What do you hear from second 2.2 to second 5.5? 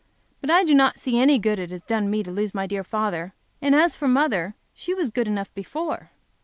to lose my dear father, and as to mother she was good